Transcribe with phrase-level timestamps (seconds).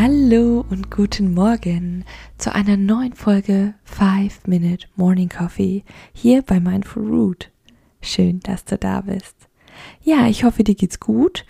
[0.00, 2.04] Hallo und guten Morgen
[2.36, 7.50] zu einer neuen Folge 5 Minute Morning Coffee hier bei Mindful Root.
[8.00, 9.34] Schön, dass du da bist.
[10.00, 11.44] Ja, ich hoffe, dir geht's gut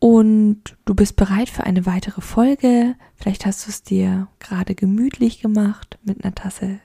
[0.00, 2.96] und du bist bereit für eine weitere Folge.
[3.14, 6.80] Vielleicht hast du es dir gerade gemütlich gemacht mit einer Tasse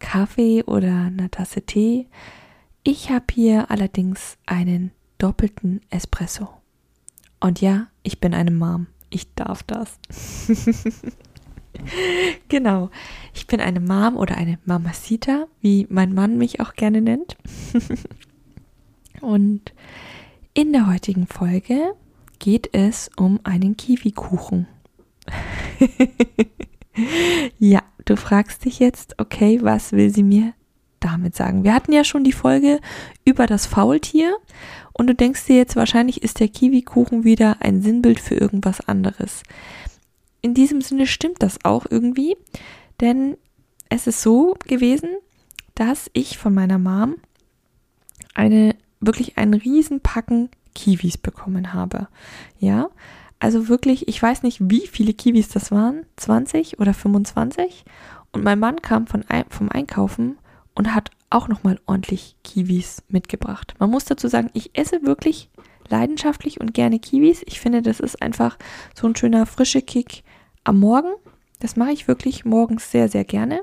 [0.00, 2.08] Kaffee oder einer Tasse Tee.
[2.82, 6.48] Ich habe hier allerdings einen doppelten Espresso.
[7.38, 9.98] Und ja, ich bin eine Mom ich darf das.
[12.48, 12.90] genau.
[13.34, 17.36] Ich bin eine Mom oder eine Mamacita, wie mein Mann mich auch gerne nennt.
[19.20, 19.72] Und
[20.54, 21.94] in der heutigen Folge
[22.38, 24.66] geht es um einen Kiwikuchen.
[27.58, 30.54] ja, du fragst dich jetzt, okay, was will sie mir
[31.00, 31.64] damit sagen?
[31.64, 32.80] Wir hatten ja schon die Folge
[33.24, 34.36] über das Faultier
[34.92, 39.42] und du denkst dir jetzt wahrscheinlich, ist der Kiwikuchen wieder ein Sinnbild für irgendwas anderes.
[40.40, 42.36] In diesem Sinne stimmt das auch irgendwie,
[43.00, 43.36] denn
[43.88, 45.10] es ist so gewesen,
[45.74, 47.16] dass ich von meiner Mom
[48.34, 52.08] eine wirklich einen riesen Packen Kiwis bekommen habe.
[52.58, 52.90] Ja,
[53.40, 57.84] also wirklich, ich weiß nicht, wie viele Kiwis das waren, 20 oder 25.
[58.32, 60.38] Und mein Mann kam von, vom Einkaufen
[60.78, 63.74] und hat auch nochmal ordentlich Kiwis mitgebracht.
[63.80, 65.50] Man muss dazu sagen, ich esse wirklich
[65.88, 67.42] leidenschaftlich und gerne Kiwis.
[67.46, 68.56] Ich finde, das ist einfach
[68.94, 70.22] so ein schöner frischer Kick
[70.62, 71.12] am Morgen.
[71.58, 73.62] Das mache ich wirklich morgens sehr, sehr gerne,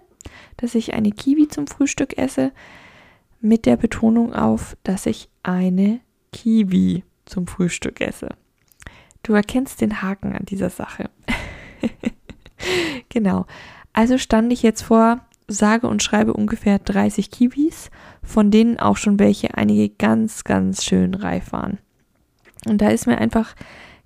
[0.57, 2.51] dass ich eine Kiwi zum Frühstück esse,
[3.39, 6.01] mit der Betonung auf, dass ich eine
[6.33, 8.29] Kiwi zum Frühstück esse.
[9.23, 11.09] Du erkennst den Haken an dieser Sache.
[13.09, 13.45] genau.
[13.93, 17.89] Also stand ich jetzt vor sage und schreibe ungefähr 30 Kiwis,
[18.23, 21.79] von denen auch schon welche einige ganz, ganz schön reif waren.
[22.67, 23.55] Und da ist mir einfach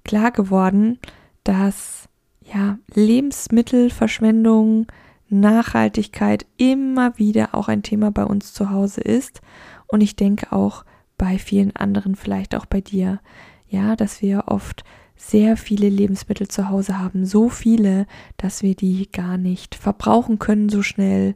[0.04, 1.00] klar geworden,
[1.44, 2.10] dass
[2.42, 4.88] ja Lebensmittelverschwendung,
[5.30, 9.42] Nachhaltigkeit immer wieder auch ein Thema bei uns zu Hause ist
[9.88, 10.84] und ich denke auch
[11.18, 13.20] bei vielen anderen, vielleicht auch bei dir,
[13.68, 14.84] ja, dass wir oft
[15.22, 18.08] sehr viele Lebensmittel zu Hause haben, so viele,
[18.38, 21.36] dass wir die gar nicht verbrauchen können so schnell.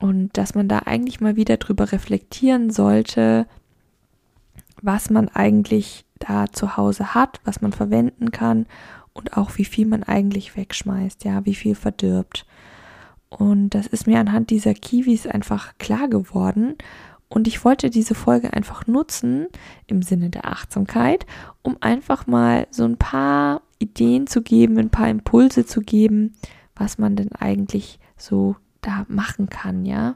[0.00, 3.46] Und dass man da eigentlich mal wieder drüber reflektieren sollte,
[4.82, 8.66] was man eigentlich da zu Hause hat, was man verwenden kann
[9.12, 12.46] und auch wie viel man eigentlich wegschmeißt, ja, wie viel verdirbt.
[13.28, 16.74] Und das ist mir anhand dieser Kiwis einfach klar geworden
[17.28, 19.48] und ich wollte diese Folge einfach nutzen
[19.86, 21.26] im Sinne der Achtsamkeit,
[21.62, 26.34] um einfach mal so ein paar Ideen zu geben, ein paar Impulse zu geben,
[26.74, 30.14] was man denn eigentlich so da machen kann, ja.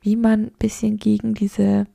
[0.00, 1.86] Wie man ein bisschen gegen diese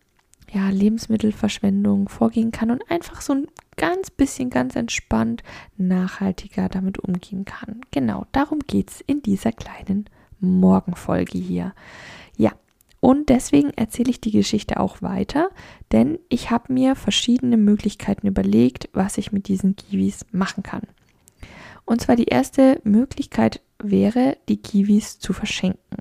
[0.51, 3.47] ja, Lebensmittelverschwendung vorgehen kann und einfach so ein
[3.77, 5.43] ganz bisschen ganz entspannt
[5.77, 7.81] nachhaltiger damit umgehen kann.
[7.91, 10.05] Genau, darum geht es in dieser kleinen
[10.41, 11.73] Morgenfolge hier.
[12.35, 12.51] Ja,
[13.01, 15.49] und deswegen erzähle ich die Geschichte auch weiter,
[15.91, 20.83] denn ich habe mir verschiedene Möglichkeiten überlegt, was ich mit diesen Kiwis machen kann.
[21.83, 25.97] Und zwar die erste Möglichkeit wäre, die Kiwis zu verschenken.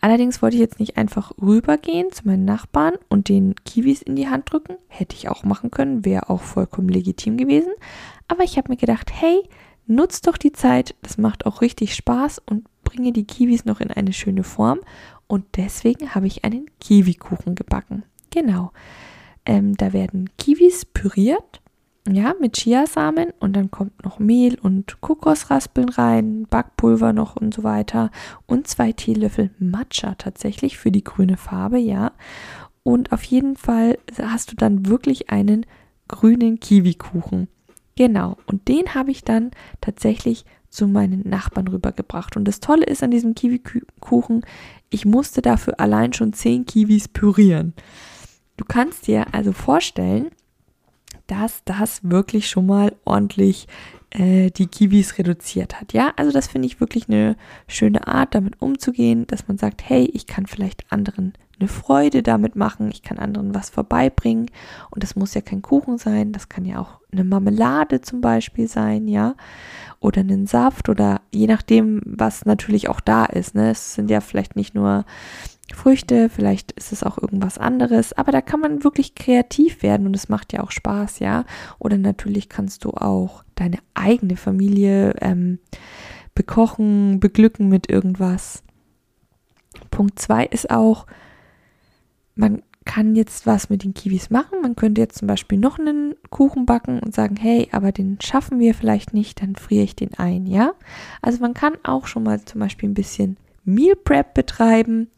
[0.00, 4.28] Allerdings wollte ich jetzt nicht einfach rübergehen zu meinen Nachbarn und den Kiwis in die
[4.28, 4.76] Hand drücken.
[4.86, 7.72] Hätte ich auch machen können, wäre auch vollkommen legitim gewesen.
[8.28, 9.42] Aber ich habe mir gedacht, hey,
[9.86, 13.90] nutzt doch die Zeit, das macht auch richtig Spaß und bringe die Kiwis noch in
[13.90, 14.80] eine schöne Form
[15.34, 18.04] und deswegen habe ich einen Kiwikuchen gebacken.
[18.30, 18.70] Genau.
[19.44, 21.60] Ähm, da werden Kiwis püriert,
[22.08, 27.64] ja, mit Chiasamen und dann kommt noch Mehl und Kokosraspeln rein, Backpulver noch und so
[27.64, 28.12] weiter
[28.46, 32.12] und zwei Teelöffel Matcha tatsächlich für die grüne Farbe, ja.
[32.84, 35.66] Und auf jeden Fall hast du dann wirklich einen
[36.06, 37.48] grünen Kiwikuchen.
[37.96, 40.44] Genau, und den habe ich dann tatsächlich
[40.74, 42.36] zu meinen Nachbarn rübergebracht.
[42.36, 44.44] Und das Tolle ist an diesem Kiwikuchen,
[44.90, 47.74] ich musste dafür allein schon 10 Kiwis pürieren.
[48.56, 50.30] Du kannst dir also vorstellen,
[51.26, 53.66] dass das wirklich schon mal ordentlich
[54.10, 55.92] äh, die Kiwis reduziert hat.
[55.92, 57.36] Ja, also das finde ich wirklich eine
[57.66, 62.56] schöne Art, damit umzugehen, dass man sagt, hey, ich kann vielleicht anderen eine Freude damit
[62.56, 64.50] machen, ich kann anderen was vorbeibringen
[64.90, 68.68] und das muss ja kein Kuchen sein, das kann ja auch eine Marmelade zum Beispiel
[68.68, 69.34] sein, ja,
[70.00, 73.54] oder einen Saft oder je nachdem, was natürlich auch da ist.
[73.54, 73.70] Ne?
[73.70, 75.04] Es sind ja vielleicht nicht nur
[75.72, 80.14] Früchte, vielleicht ist es auch irgendwas anderes, aber da kann man wirklich kreativ werden und
[80.14, 81.44] es macht ja auch Spaß, ja.
[81.78, 85.58] Oder natürlich kannst du auch deine eigene Familie ähm,
[86.34, 88.62] bekochen, beglücken mit irgendwas.
[89.90, 91.06] Punkt zwei ist auch,
[92.34, 94.60] man kann jetzt was mit den Kiwis machen.
[94.62, 98.58] Man könnte jetzt zum Beispiel noch einen Kuchen backen und sagen, hey, aber den schaffen
[98.58, 100.72] wir vielleicht nicht, dann friere ich den ein, ja?
[101.22, 105.08] Also man kann auch schon mal zum Beispiel ein bisschen Meal Prep betreiben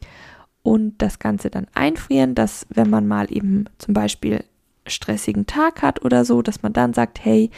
[0.62, 4.44] und das Ganze dann einfrieren, dass wenn man mal eben zum Beispiel
[4.86, 7.50] stressigen Tag hat oder so, dass man dann sagt, hey,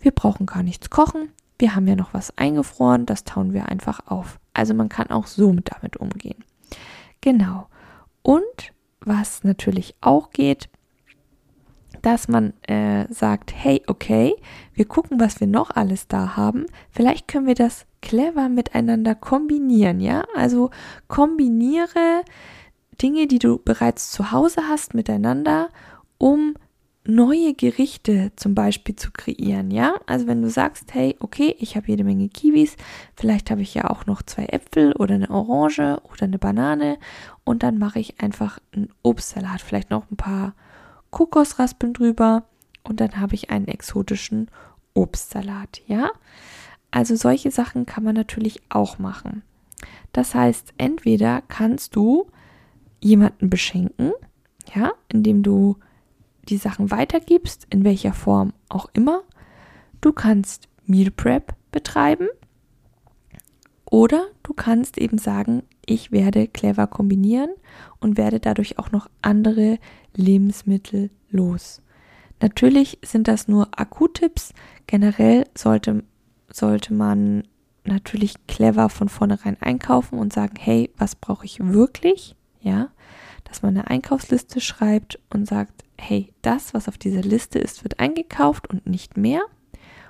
[0.00, 1.28] wir brauchen gar nichts kochen,
[1.58, 4.40] wir haben ja noch was eingefroren, das tauen wir einfach auf.
[4.52, 6.44] Also man kann auch so damit umgehen.
[7.20, 7.68] Genau.
[8.22, 8.73] Und
[9.04, 10.68] was natürlich auch geht,
[12.02, 14.34] dass man äh, sagt, hey, okay,
[14.74, 16.66] wir gucken, was wir noch alles da haben.
[16.90, 20.24] Vielleicht können wir das clever miteinander kombinieren, ja?
[20.34, 20.70] Also
[21.08, 22.22] kombiniere
[23.00, 25.70] Dinge, die du bereits zu Hause hast, miteinander,
[26.18, 26.54] um
[27.06, 29.96] neue Gerichte zum Beispiel zu kreieren, ja?
[30.06, 32.76] Also wenn du sagst, hey, okay, ich habe jede Menge Kiwis,
[33.14, 36.98] vielleicht habe ich ja auch noch zwei Äpfel oder eine Orange oder eine Banane
[37.44, 40.54] und dann mache ich einfach einen Obstsalat, vielleicht noch ein paar
[41.10, 42.44] Kokosraspeln drüber
[42.82, 44.48] und dann habe ich einen exotischen
[44.94, 46.10] Obstsalat, ja?
[46.90, 49.42] Also solche Sachen kann man natürlich auch machen.
[50.12, 52.26] Das heißt, entweder kannst du
[53.00, 54.12] jemanden beschenken,
[54.74, 55.76] ja, indem du
[56.48, 59.22] die Sachen weitergibst, in welcher Form auch immer.
[60.00, 62.28] Du kannst Meal Prep betreiben
[63.84, 67.50] oder du kannst eben sagen, ich werde clever kombinieren
[68.00, 69.78] und werde dadurch auch noch andere
[70.14, 71.80] Lebensmittel los.
[72.40, 74.52] Natürlich sind das nur Akutipps.
[74.86, 76.04] Generell sollte,
[76.50, 77.44] sollte man
[77.84, 82.34] natürlich clever von vornherein einkaufen und sagen, hey, was brauche ich wirklich?
[82.60, 82.88] Ja,
[83.44, 88.00] dass man eine Einkaufsliste schreibt und sagt, hey, das, was auf dieser Liste ist, wird
[88.00, 89.42] eingekauft und nicht mehr.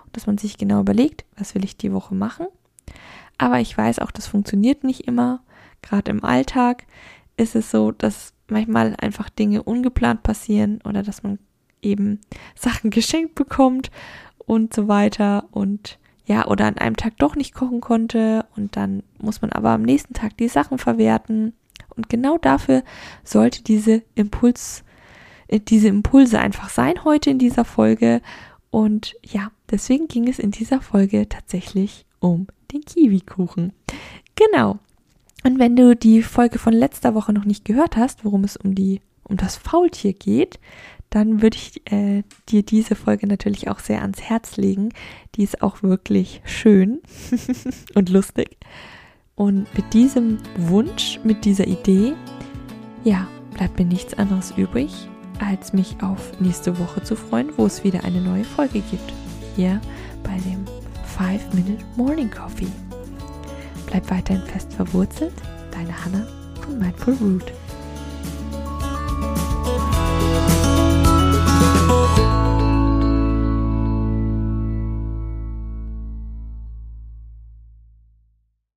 [0.05, 2.47] Und dass man sich genau überlegt, was will ich die Woche machen.
[3.39, 5.43] Aber ich weiß auch, das funktioniert nicht immer.
[5.83, 6.87] Gerade im Alltag
[7.37, 11.39] ist es so, dass manchmal einfach Dinge ungeplant passieren oder dass man
[11.83, 12.21] eben
[12.55, 13.91] Sachen geschenkt bekommt
[14.39, 19.03] und so weiter und ja, oder an einem Tag doch nicht kochen konnte und dann
[19.19, 21.53] muss man aber am nächsten Tag die Sachen verwerten.
[21.97, 22.83] Und genau dafür
[23.23, 24.85] sollte diese Impuls,
[25.49, 28.21] äh, diese Impulse einfach sein heute in dieser Folge.
[28.71, 33.73] Und ja, deswegen ging es in dieser Folge tatsächlich um den Kiwikuchen.
[34.35, 34.79] Genau.
[35.45, 38.75] Und wenn du die Folge von letzter Woche noch nicht gehört hast, worum es um
[38.75, 40.61] die um das Faultier geht,
[41.11, 44.91] dann würde ich äh, dir diese Folge natürlich auch sehr ans Herz legen.
[45.35, 47.01] Die ist auch wirklich schön
[47.95, 48.57] und lustig.
[49.37, 52.15] Und mit diesem Wunsch, mit dieser Idee,
[53.03, 53.27] ja,
[53.57, 55.09] bleibt mir nichts anderes übrig,
[55.41, 59.13] als mich auf nächste Woche zu freuen, wo es wieder eine neue Folge gibt.
[59.57, 59.81] Hier
[60.23, 60.65] bei dem
[61.19, 62.69] 5-Minute Morning Coffee.
[63.87, 65.35] Bleib weiterhin fest verwurzelt.
[65.73, 66.27] Deine Hanna
[66.61, 67.53] von Mindful Root.